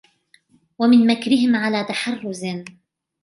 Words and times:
وَمِنْ 0.79 1.07
مَكْرِهِمْ 1.07 1.55
عَلَى 1.55 1.83
تَحَرُّزٍ 1.89 2.45